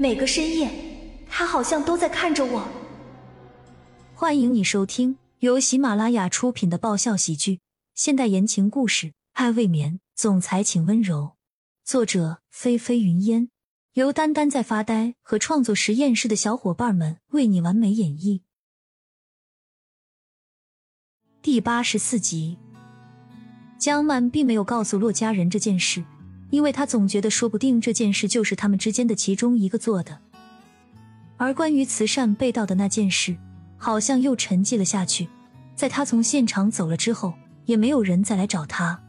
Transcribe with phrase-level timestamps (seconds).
[0.00, 0.70] 每个深夜，
[1.28, 2.66] 他好像都在看着我。
[4.14, 7.60] 欢迎你收听由喜马拉雅出品的爆笑喜剧、
[7.94, 11.32] 现代言情故事《爱未眠》，总裁请温柔。
[11.84, 13.50] 作者：菲菲云烟，
[13.92, 18.40] 由丹丹在发呆和创作实验室的小伙伴们为你完美演绎。
[21.42, 22.56] 第八十四集，
[23.78, 26.02] 江曼并没有告诉骆家人这件事。
[26.50, 30.18] 因为他总觉得，说不定这件事就是他们之间的其中一个做的。
[31.36, 33.36] 而关于慈善被盗的那件事，
[33.78, 35.28] 好像又沉寂了下去。
[35.74, 37.32] 在他从现场走了之后，
[37.64, 39.00] 也没有人再来找他。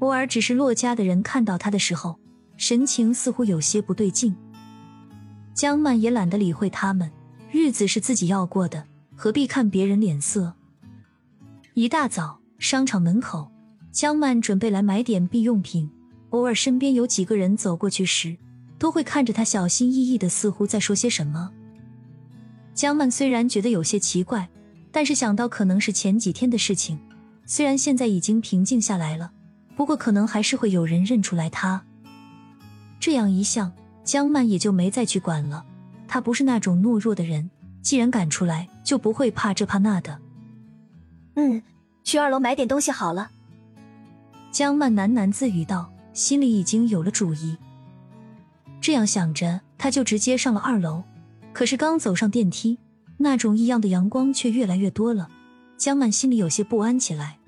[0.00, 2.18] 偶尔，只是洛家的人看到他的时候，
[2.56, 4.34] 神情似乎有些不对劲。
[5.54, 7.12] 江曼也懒得理会他们，
[7.52, 10.54] 日子是自己要过的，何必看别人脸色？
[11.74, 13.52] 一大早，商场门口，
[13.92, 15.88] 江曼准备来买点必用品。
[16.32, 18.36] 偶尔身边有几个人走过去时，
[18.78, 21.50] 都会看着他，小心翼翼的，似乎在说些什么。
[22.74, 24.48] 江曼虽然觉得有些奇怪，
[24.90, 26.98] 但是想到可能是前几天的事情，
[27.44, 29.30] 虽然现在已经平静下来了，
[29.76, 31.84] 不过可能还是会有人认出来他。
[32.98, 33.70] 这样一想，
[34.02, 35.64] 江曼也就没再去管了。
[36.08, 37.50] 他不是那种懦弱的人，
[37.82, 40.18] 既然敢出来，就不会怕这怕那的。
[41.34, 41.62] 嗯，
[42.04, 43.30] 去二楼买点东西好了。
[44.50, 45.92] 江曼喃喃自语道。
[46.12, 47.56] 心里已经有了主意，
[48.80, 51.02] 这样想着，他就直接上了二楼。
[51.52, 52.78] 可是刚走上电梯，
[53.18, 55.28] 那种异样的阳光却越来越多了。
[55.76, 57.38] 江曼心里有些不安起来。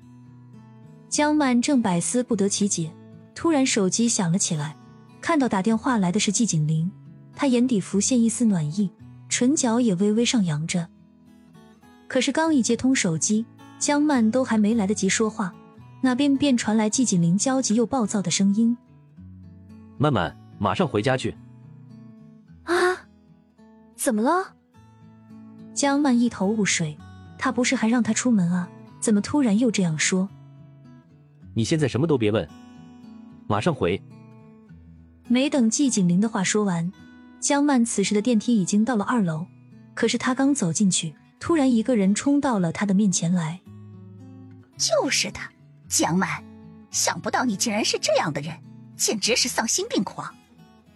[1.09, 2.91] 江曼正百思不得其解，
[3.33, 4.75] 突然手机响了起来，
[5.21, 6.91] 看到打电话来的是季景林，
[7.35, 8.91] 他眼底浮现一丝暖意，
[9.29, 10.87] 唇角也微微上扬着。
[12.07, 13.45] 可是刚一接通手机，
[13.79, 15.53] 江曼都还没来得及说话。
[16.05, 18.77] 那边便传来季锦林焦急又暴躁的声音
[19.97, 21.35] ：“曼曼，马上回家去。”
[22.63, 22.75] 啊，
[23.95, 24.53] 怎么了？
[25.73, 26.95] 江曼一头雾水，
[27.39, 28.69] 他不是还让他出门啊？
[28.99, 30.29] 怎么突然又这样说？
[31.55, 32.47] 你现在什么都别问，
[33.47, 33.99] 马上回。
[35.27, 36.91] 没等季锦林的话说完，
[37.39, 39.47] 江曼此时的电梯已经到了二楼，
[39.95, 43.59] 可是他刚走进去，突然一个人冲到了他的面前来，
[44.77, 45.49] 就是他。
[45.87, 46.43] 江曼，
[46.91, 48.55] 想不到你竟然是这样的人，
[48.95, 50.33] 简直是丧心病狂！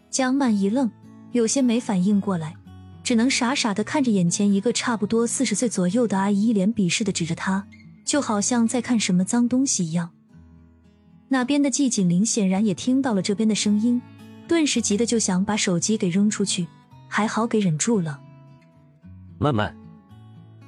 [0.10, 0.90] 江曼一愣，
[1.32, 2.56] 有些没反应过来，
[3.04, 7.68] 只能傻傻的看着眼前一个差不多四十岁左右的阿姨，一脸鄙视的指着她，
[8.04, 10.12] 就好像在看什么脏东西一样。
[11.28, 14.02] 那边的季锦林显然也听到了这边的声音，
[14.48, 16.68] 顿时急得就想把手机给扔出去，
[17.08, 18.20] 还好给忍住了。
[19.38, 19.76] 曼曼，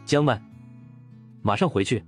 [0.06, 0.40] 江曼，
[1.42, 2.06] 马上回去。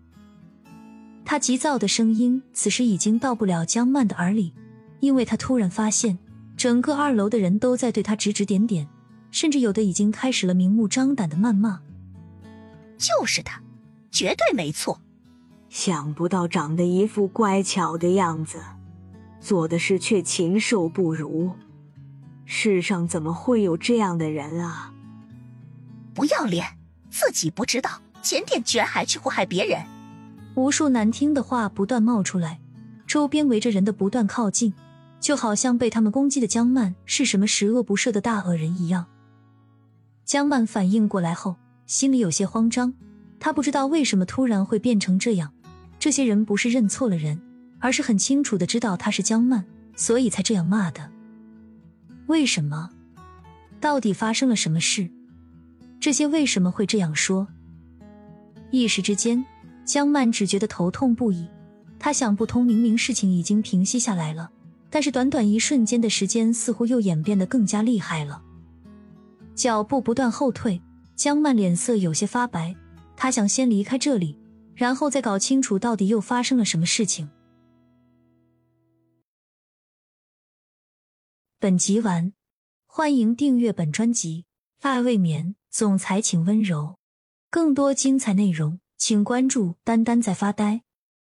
[1.33, 4.53] 他急躁的声音此时已经到不了江曼的耳里，
[4.99, 6.19] 因为他突然发现，
[6.55, 8.87] 整个二楼的人都在对他指指点点，
[9.31, 11.81] 甚至有的已经开始了明目张胆的谩骂。
[12.99, 13.63] 就是他，
[14.11, 15.01] 绝对没错。
[15.69, 18.59] 想不到长得一副乖巧的样子，
[19.41, 21.53] 做的事却禽兽不如。
[22.45, 24.93] 世上怎么会有这样的人啊？
[26.13, 26.77] 不要脸，
[27.09, 27.89] 自己不知道
[28.21, 29.81] 检点，居然还去祸害别人。
[30.55, 32.59] 无数难听的话不断冒出来，
[33.07, 34.73] 周边围着人的不断靠近，
[35.19, 39.05] 就好像被他们攻击的江曼是什么十恶不赦的大恶人一样。
[40.25, 41.55] 江曼反应过来后，
[41.87, 42.93] 心里有些慌张，
[43.39, 45.51] 他不知道为什么突然会变成这样。
[45.99, 47.41] 这些人不是认错了人，
[47.79, 49.65] 而是很清楚的知道他是江曼，
[49.95, 51.09] 所以才这样骂的。
[52.27, 52.89] 为什么？
[53.81, 55.09] 到底发生了什么事？
[55.99, 57.47] 这些为什么会这样说？
[58.69, 59.43] 一时之间。
[59.85, 61.47] 江曼只觉得头痛不已，
[61.99, 64.51] 她想不通，明明事情已经平息下来了，
[64.89, 68.41] 但是短短一瞬间的时间，似乎又演变得更加厉害了。
[69.55, 70.81] 脚步不断后退，
[71.15, 72.75] 江曼脸色有些发白，
[73.15, 74.37] 她想先离开这里，
[74.75, 77.29] 然后再搞清楚到底又发生了什么事情。
[81.59, 82.33] 本集完，
[82.85, 84.45] 欢迎订阅本专辑
[84.87, 86.97] 《爱未眠》，总裁请温柔，
[87.49, 88.79] 更多精彩内容。
[89.05, 90.83] 请关注“丹丹在发呆”。